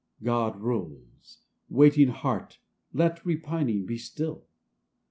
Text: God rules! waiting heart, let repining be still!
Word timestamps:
God 0.23 0.59
rules! 0.59 1.41
waiting 1.69 2.07
heart, 2.07 2.57
let 2.91 3.23
repining 3.23 3.85
be 3.85 3.99
still! 3.99 4.47